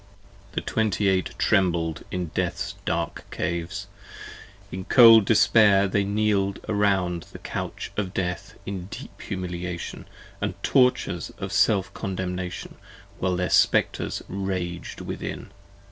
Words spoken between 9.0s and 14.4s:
humiliation 25 And tortures of self condemnation while their Spectres